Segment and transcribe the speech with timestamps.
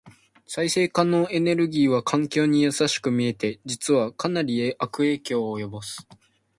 [0.47, 6.07] 再生可能エネルギーは環境に優しく見えて、実はかなり悪影響を及ぼす。